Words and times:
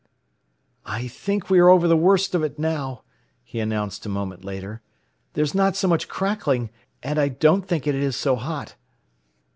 "I 0.83 1.07
think 1.07 1.51
we 1.51 1.59
are 1.59 1.69
over 1.69 1.87
the 1.87 1.95
worst 1.95 2.33
of 2.33 2.41
it 2.41 2.57
now," 2.57 3.03
he 3.43 3.59
announced 3.59 4.03
a 4.03 4.09
moment 4.09 4.43
later. 4.43 4.81
"There's 5.33 5.53
not 5.53 5.75
so 5.75 5.87
much 5.87 6.07
crackling; 6.07 6.71
and 7.03 7.19
I 7.19 7.27
don't 7.27 7.67
think 7.67 7.85
it 7.85 7.93
is 7.93 8.15
so 8.15 8.35
hot." 8.35 8.73